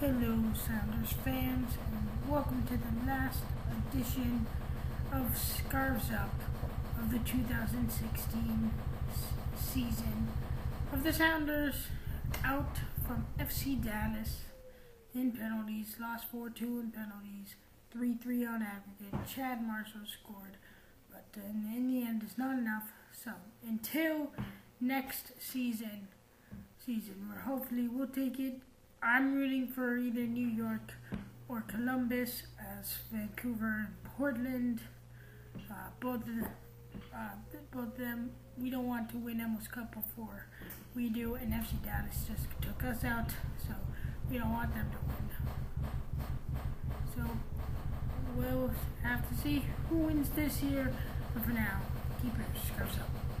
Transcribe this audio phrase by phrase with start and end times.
[0.00, 3.42] Hello, Sounders fans, and welcome to the last
[3.90, 4.46] edition
[5.12, 6.32] of Scarves Up
[7.00, 8.70] of the 2016
[9.58, 10.28] season
[10.92, 11.88] of the Sounders
[12.44, 14.42] out from FC Dallas
[15.16, 17.56] in penalties, lost 4 2 in penalties,
[17.90, 19.26] 3 3 on aggregate.
[19.26, 20.58] Chad Marshall scored,
[21.10, 22.92] but uh, in, in the end, it's not enough.
[23.10, 23.32] So,
[23.66, 24.30] until
[24.80, 26.06] next season,
[26.86, 28.60] season where hopefully we'll take it
[29.02, 30.92] I'm rooting for either New York
[31.48, 34.80] or Columbus as Vancouver and Portland.
[35.70, 36.22] Uh, both
[37.14, 37.18] uh,
[37.72, 40.46] both them, we don't want to win MLS Cup before
[40.94, 43.74] we do, and FC Dallas just took us out, so
[44.30, 45.30] we don't want them to win.
[47.14, 47.30] So
[48.36, 48.70] we'll
[49.02, 50.92] have to see who wins this year,
[51.34, 51.80] but for now,
[52.22, 53.37] keep your scarves up.